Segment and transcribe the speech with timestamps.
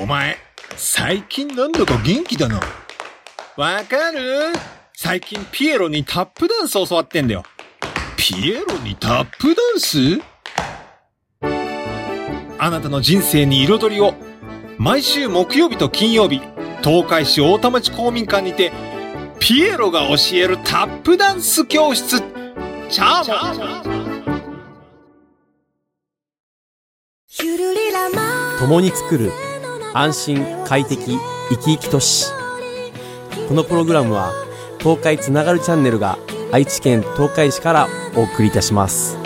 [0.00, 0.36] お前、
[0.76, 2.60] 最近なんだか元気だな。
[3.56, 4.52] わかる？
[4.96, 7.44] 最近ピエロにタップダンス教わってんだよ。
[8.16, 10.20] ピエロにタップダンス？
[12.58, 14.14] あなたの人生に彩りを。
[14.78, 16.40] 毎週木曜日と金曜日、
[16.82, 18.72] 東海市大田町公民館にて、
[19.38, 22.20] ピエロが教えるタップダンス教室。
[22.90, 23.36] チャーモ
[23.80, 23.84] ン
[28.58, 29.30] 共に作る
[29.96, 31.16] 安心快適
[31.50, 32.26] 生き生き都市
[33.48, 34.32] このプログラムは
[34.80, 36.18] 東海つながるチャンネルが
[36.50, 39.16] 愛知県東海市からお送りいたします。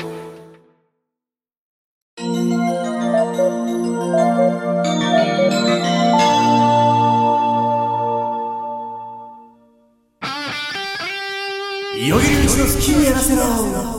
[11.96, 13.97] いよいようちの好きにやらせろ。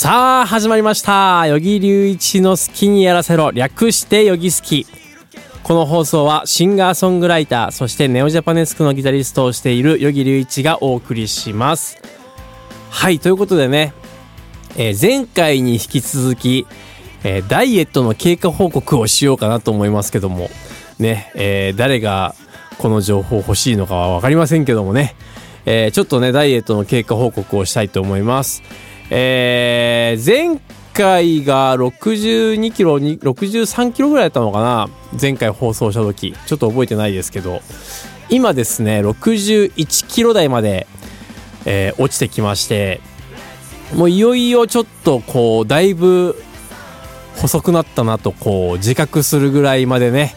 [0.00, 1.40] さあ始まりました。
[1.40, 3.50] 与木隆一の好きにやらせろ。
[3.50, 4.86] 略して与木好き
[5.64, 12.00] この放送はシンガーソングライターそしてネオジャパネスクのギタリストをしている与木隆一がお送りします。
[12.90, 13.92] はいということでね、
[14.76, 16.68] えー前回に引き続き、
[17.24, 20.48] えーダイエットの経過報告をしようかなと思いますけども
[21.00, 22.36] ね、えー誰が
[22.78, 25.16] この情報欲しいのかは分かりませんけどもね、
[25.66, 28.62] えちょっとねダイエットの経過報告をしたいと思います。
[29.10, 30.60] えー前
[30.92, 34.88] 回が62キロ、63キロぐらいだったのかな
[35.20, 36.34] 前回放送した時。
[36.46, 37.62] ちょっと覚えてないですけど。
[38.30, 40.86] 今ですね61キロ台まで、
[41.64, 43.00] えー落ちてきまして。
[43.94, 46.36] もういよいよちょっとこうだいぶ
[47.36, 50.34] 細くなったなとこう自覚するぐらいまでね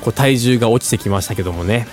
[0.00, 1.86] こう体重が落ちてきましたけどもね。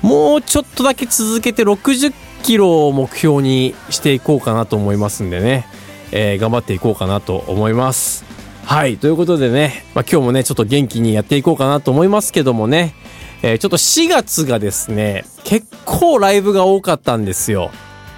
[0.00, 2.12] もうちょっとだけ続けて60
[2.44, 5.66] キロを目標にしていこうかなと思いますんでね、
[6.12, 8.24] えー頑張っていこうかなと思います。
[8.66, 8.98] はい。
[8.98, 12.94] ということでね、まあ、今日もね、ちょっと元気にやっていこうかなと思いますけどもね、
[13.42, 17.70] えーちょっと4月がですね、結構ライブが多かったんですよ。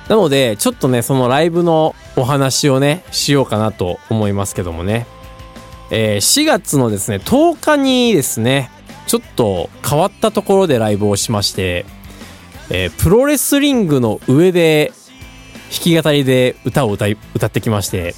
[0.09, 5.07] なので、ちょっとね、そのライブのお話をね、しようかなと思いますけどもね。
[5.93, 8.73] えー4月のですね、10日にですね、
[9.07, 11.87] ちょっと変わったところでライブをしまして、
[12.71, 14.93] えープロレスリングの上で
[15.71, 18.15] 弾き語りで歌を歌い歌ってきまして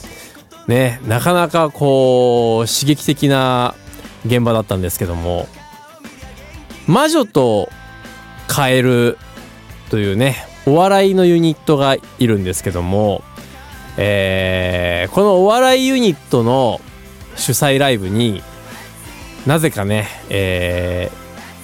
[0.67, 3.75] ねなかなかこう刺激的な
[4.27, 5.49] 現場だったんですけども
[6.87, 7.69] 魔女と
[8.47, 9.19] カエル
[9.91, 10.37] というね
[10.67, 13.23] お笑いのユニットがいるんですけども、
[13.97, 16.81] えーこのお笑いユニットの
[17.37, 18.43] 主催ライブに
[19.47, 21.11] なぜかね、え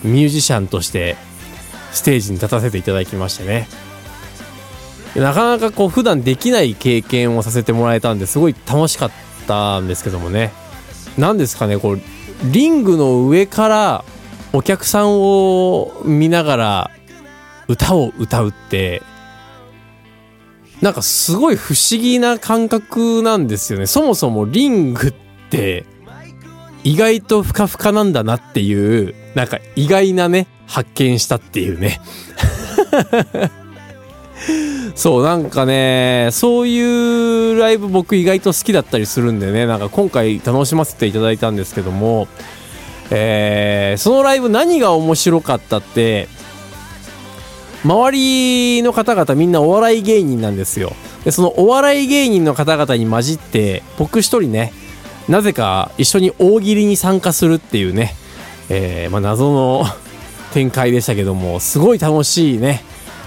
[0.03, 1.17] ーミュージシャンとして
[1.95, 3.69] ステージに立たせていただきましてね。
[5.15, 9.11] なかなかこう普段できない経験をさせてもらえたんですごい楽しかっ
[9.47, 10.53] たんですけどもね。
[11.17, 12.01] 何ですかねこう
[12.51, 14.05] リングの上から
[14.53, 16.91] お客さんを見ながら
[17.69, 19.03] 歌を歌うって
[20.81, 23.87] なんかすごい不思議な感覚なんですよね。
[23.87, 25.15] そもそもリングっ
[25.49, 25.87] て
[26.83, 32.01] 意外とふかふかなんだなっていうなんか意外なね発見したっていうね。
[34.95, 39.67] そうなんかねそういうライブ僕意外と好きだったりするんでね。
[39.67, 42.29] なんか今回楽しませていただいたんですけども。
[43.11, 46.27] えーそのライブ何が面白かったって
[47.85, 48.11] 周
[48.79, 50.95] りの方々みんなお笑い芸人なんですよ。
[51.25, 54.73] でそのお笑い芸人の方々に混じって僕一人ね
[55.29, 58.15] なぜか一緒に大喜利に参加するっていうね、
[58.69, 59.85] えーまあ、謎の
[60.55, 62.85] 展開でしたけどもすごい楽しいね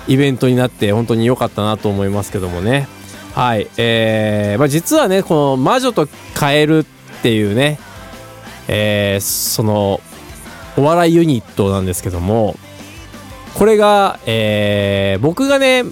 [0.08, 2.88] イベントになって本当に良かったなと思いますけどもね。
[3.36, 6.86] はいえーまあ、実はねこの「魔女とカエル」っ
[7.22, 7.80] ていうね、
[8.68, 10.02] えーその
[10.76, 12.56] お笑いユニットなんですけども
[13.56, 15.84] これが、えー僕がね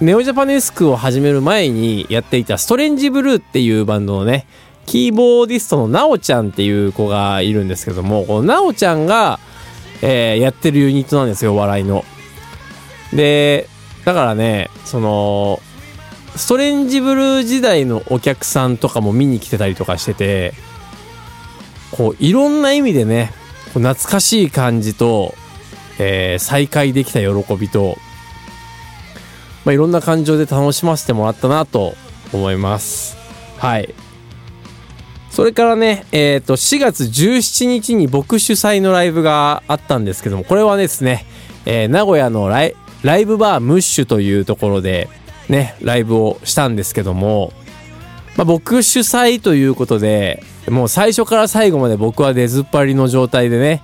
[0.00, 4.46] ネオジャパネスクを始める前にやっていたストレンジブルーっていうバンドのね
[4.86, 9.40] キーボーディストのなおちゃんっていう子がいるんですけどもこのなおちゃんが、
[10.02, 12.04] えーやってるユニットなんですよ笑いの。
[13.12, 13.68] で
[14.04, 15.60] だからねその
[16.36, 20.54] ストレンジブルー時代のお客さんとかも見に来てたりとかしてて
[21.90, 23.32] こういろんな意味でね
[23.74, 25.34] こう懐かしい感じと、
[25.98, 27.96] えー再会できた喜びと、
[29.64, 31.94] まあ、いろんな感情で楽しませてもらったなと
[32.32, 33.16] 思います
[33.58, 33.94] はい
[35.32, 41.24] それからね、えっ、と、4月17日に僕主催のライブがあったんですけども、これはですね、
[41.64, 45.08] えー名古屋のライライブバームッシュというところで、
[45.48, 47.54] ね、ライブをしたんですけども、
[48.36, 53.82] まあ、僕主催ということで、もう最初から最後まで僕は出ずっぱりの状態でね、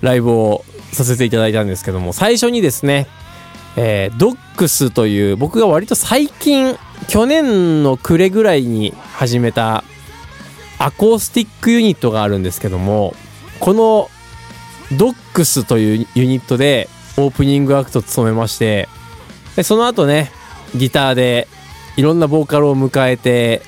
[0.00, 3.06] ライブをさせていただいたんですけども、最初にですね、
[3.76, 6.76] えードックスという僕が割と最近、
[7.06, 9.84] 去年の暮れぐらいに始めた
[10.80, 13.14] アコースティックユニットがあるんですけども、
[13.60, 14.08] この
[14.96, 16.88] ドックスというユニットで
[17.18, 18.88] オープニングアクトを務めまして、
[19.56, 20.32] でその後ね、
[20.74, 21.48] ギターで
[21.98, 23.60] いろんなボーカルを迎えて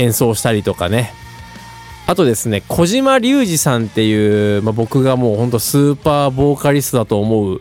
[0.00, 1.12] 演奏したりとかね。
[2.08, 7.60] あとですね、小島隆二さんっていう、まあ、僕がもうほんとスーパーボーカリストだと思う、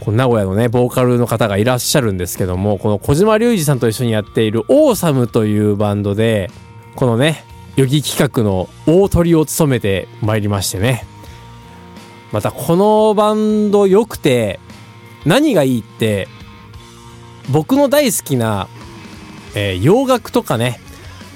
[0.00, 6.50] こう名古屋のね、ボーカルの方がいらっしゃるんですけども、この小島隆二さんと一緒にやっているオーサムというバンドで、
[6.96, 7.44] このね、
[7.76, 11.06] 予備企画の大トリを務めてまいりましてね。
[12.30, 14.60] またこのバンド良くて、
[15.24, 16.28] 何がいいって、
[17.50, 18.68] 僕の大好きな、
[19.54, 20.80] えー洋楽とかね、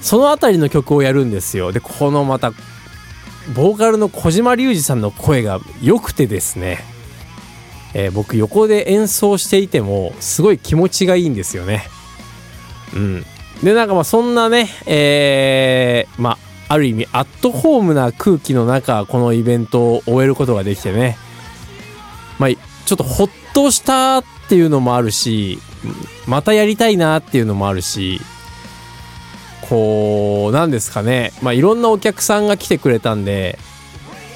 [0.00, 1.72] そのあたりの曲をやるんですよ。
[1.72, 2.52] で、このまた、
[3.54, 6.78] ボーカルの小島隆二さんの声が良くてですね、
[7.94, 11.88] えー僕横で演奏していても、すごい気持ちがいいんですよね。
[12.94, 13.26] うん。
[13.62, 16.38] で、なんかまあそんなね、えーまあ、
[16.68, 21.16] ある意味アットホームな空気の中、このイベントを終えることができてね、
[22.38, 25.58] まあ、ちょっとほっとしたっていうのもあるし、
[26.26, 28.20] またやりたいなっていうのもあるし、
[29.68, 31.32] こう、なんですかね。
[31.42, 33.58] まあ、いろんなお客さんが来てくれたんで、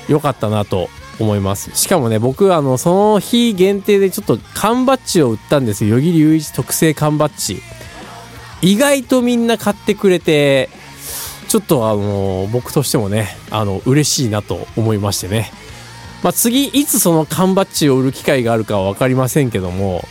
[0.08, 0.88] よかったなと
[1.20, 1.70] 思います。
[1.75, 5.96] しかもね、僕、あの、その日限定でちょっと缶バッジを売ったんですよ。
[5.96, 7.62] 与木隆一特製缶バッジ。
[8.62, 10.68] 意外とみんな買ってくれて、
[11.48, 15.50] ちょっとあの、僕としてもね、あの、嬉しいなと思いましてね。
[16.22, 20.04] まあ、次、いつその缶バッジを売る機会があるかは分かりませんけども、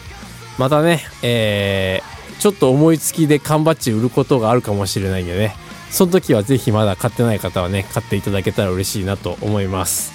[0.57, 5.55] またね、えーちょっと思いつきで缶バッジ売ることがあるかもしれないんでね、
[5.91, 10.13] その時はぜひまだ買ってない方はね、買っていただけたら嬉しいなと思います。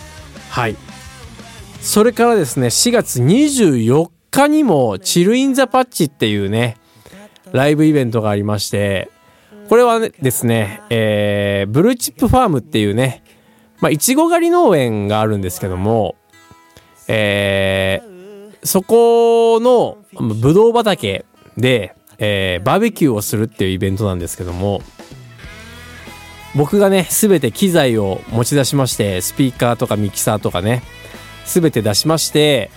[0.48, 0.76] はい。
[1.82, 6.78] それからですね、4月24日にも、チルインザパッチっていうね、
[7.54, 9.10] ライブイベントがありまして、
[9.68, 13.22] これはねですね、えー、ブルーチップファームっていうね、
[13.80, 16.16] まあ、いちご狩り農園があるんですけども、
[17.06, 21.24] えー、そこのぶどう畑
[21.56, 24.82] で、えーバーベキューをするっていうイベントなんですけども、
[26.56, 30.82] 僕がね、すべて機材を持ち出しまして、スピーカーとかミキサーとかね、
[31.44, 32.70] すべて出しまして、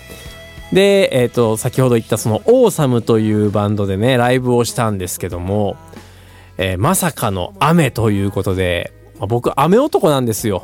[0.74, 5.78] で、えっ、と、先ほど言ったその、オーサムというバンドでね、ライブをしたんですけども、
[6.58, 10.64] えーまさかの雨ということで、まあ僕、雨男なんですよ。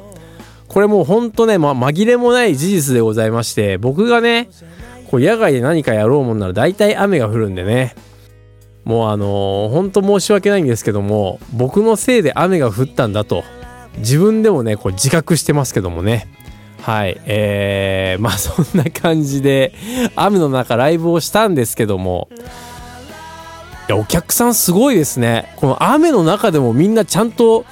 [0.67, 4.50] これもうほんとね、ま、紛れもない事実でございまして、僕がね、
[5.09, 7.95] こう野外で何かやろうもんなら大体雨が降るんでね、
[8.83, 13.44] もうあのー、ほんと申し訳ないんですけども、僕のせいで雨が降ったんだと、
[14.00, 16.27] 自分でもね、こう自覚してますけどもね。
[16.83, 17.19] はい。
[17.25, 19.74] えー、まあそんな感じで、
[20.18, 22.27] 雨の中ライブをしたんですけども、
[23.88, 25.53] いや、お客さんすごいですね。
[25.56, 27.65] この雨の中でもみんなちゃんと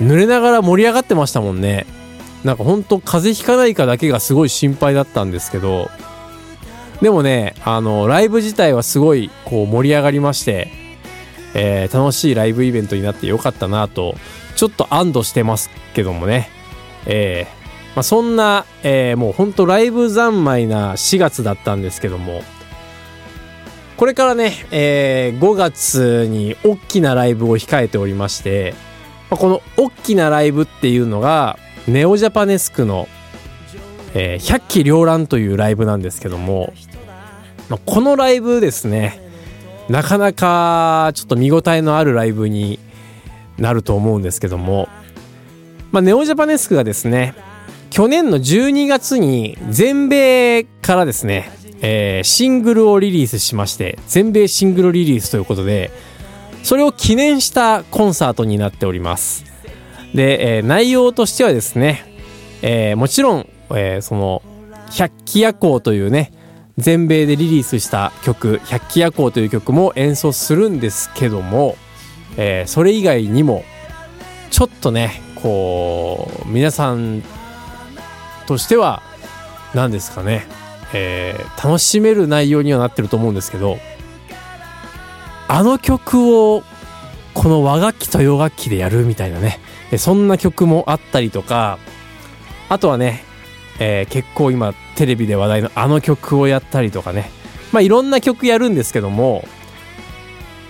[0.00, 1.86] 濡れながら盛り上がってましたもんね。
[2.42, 5.88] なんかほんと風邪ひかないかだけがすごい心配だったんですけど、
[7.00, 10.72] でもね、あの、ライブ自体はすごいこう盛り上がりまして、
[11.54, 14.16] えー楽しいライブイベントになってよかったなと、
[14.56, 16.50] ちょっと安堵してますけどもね。
[17.06, 17.63] えー
[17.94, 22.42] まあ、そんな、えーもうほんとライブ三昧な4月だったんですけども、
[23.96, 28.74] これからね、えー5月に大きなライブを控えておりまして、
[29.30, 33.08] まあこの大きなライブっていうのが、ネオジャパネスクの、
[34.14, 36.72] えー百鬼両乱というライブなんですけども、
[37.68, 39.20] まあこのライブですね、
[39.88, 42.80] なかなかちょっと見応えのあるライブに
[43.58, 44.88] なると思うんですけども、
[45.92, 47.34] まあ、ネオジャパネスクがですね、
[47.94, 51.48] 去年の12月に全米からですね、
[51.80, 55.92] えーシングルをリリースしまして、全米シングルリリースということで、
[56.64, 59.44] それを記念したコンサートになっております。
[60.12, 62.04] で、えー内容としてはですね、
[62.62, 64.42] えーもちろん、えーその、
[64.90, 66.32] 百鬼夜行というね、
[66.76, 71.76] 全米でリリースした曲、百鬼夜行という曲も演奏するんですけども、
[72.36, 73.62] えーそれ以外にも、
[74.50, 77.22] ちょっとね、こう、皆さん
[78.46, 79.02] としては、
[79.74, 80.46] 何ですかね、
[80.92, 83.78] えー楽しめる内容にはなってると思うんですけど、
[85.48, 86.62] あの曲を
[87.32, 89.60] この和楽器と洋楽器でやるみたいなね。
[89.98, 91.78] そんな曲もあったりとか
[92.68, 93.22] あとはね、
[93.78, 97.30] えー結構今テレビで話題のあの曲をやったりとかね。
[97.72, 99.44] まあいろんな曲やるんですけども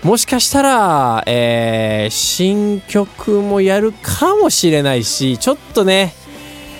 [0.02, 6.14] もしかしたら、えー新曲もやるかもしれないしちょっとね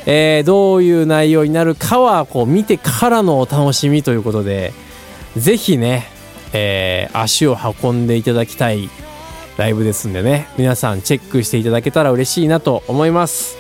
[0.07, 4.73] えーどういう内容になるかはこう見てからのお楽しみということで
[5.37, 6.07] ぜひね、
[6.53, 8.91] えー足を運んでいただきたい
[9.57, 10.49] ライブですんでね。
[10.59, 13.57] 皆さんチェックしていただけたら嬉しいなと思います。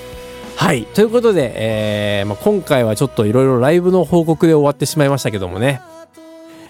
[0.56, 0.86] はい。
[0.86, 5.80] ということで、えーまあ、今回はちょっといろいろライブの報告で終わってしまいましたけどもね、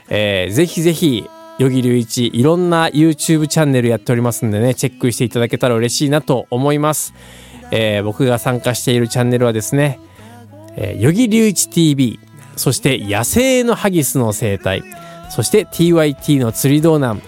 [0.09, 1.29] えーぜひぜひ
[1.59, 7.15] 与木隆一いろんな YouTube チャンネルやっておりますんでねチェックしていただけたら嬉しいなと思います、
[7.77, 9.99] えー僕が参加しているチャンネルはですね
[10.77, 12.19] えー、ヨギ隆一 TV
[12.57, 14.83] そして野生のハギスの生態
[15.31, 17.21] そして TYT の釣り道南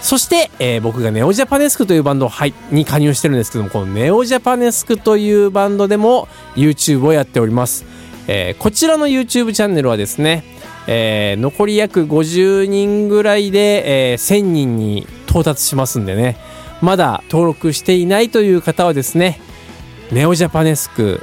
[0.00, 7.84] そして、えー僕がネオジャパネスクというバンドはいに加入してるんですけどもこのネオジャパネスクというバンドでも YouTube をやっております、
[8.26, 10.42] えーこちらの YouTube チャンネルはですね、
[10.86, 16.36] えー残り約50人ぐらいで、えー1000人に到達しますんでね。
[16.80, 19.38] まだ登録していないという方はですね
[20.12, 21.22] ネオジャパネスク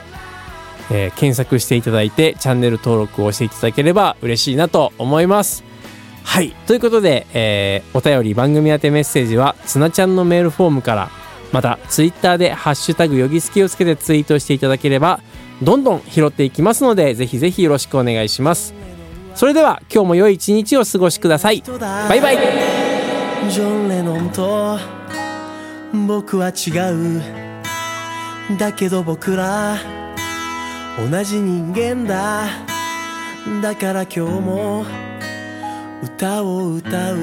[0.90, 5.64] えー検索していただいてチャンネル登録をしていただければ嬉しいなと思います。
[6.24, 6.52] はい。
[6.66, 11.10] ということで、えーお便り番組宛てメッセージはつなちゃんのメールフォームから
[11.52, 15.20] またツイッターで「ハッシュタグよぎすき」をつけてツイートしていただければ
[15.62, 18.74] どんどん拾っていきますのでぜひぜひよろしくお願いします。
[19.36, 21.64] それでは今日も良い一日を過ごしください。
[21.80, 22.38] バイバイ。
[23.50, 24.80] ジョン・レノンと
[26.08, 27.47] 僕は違う
[28.56, 29.78] だけど僕ら
[30.98, 32.48] 同じ人間だ。
[33.62, 34.86] だから今日も
[36.02, 37.18] 歌を歌う。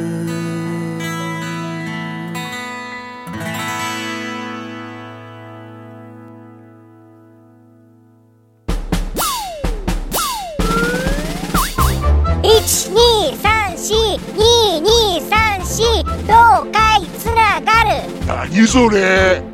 [12.43, 13.95] 一二三四
[14.37, 17.91] 二二三四東海つながる。
[18.27, 19.54] 何それ